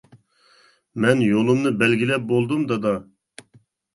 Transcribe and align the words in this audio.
مەن 1.03 1.19
يولۇمنى 1.25 1.73
بەلگىلەپ 1.83 2.25
بولدۇم 2.31 2.63
دادا. 2.71 2.95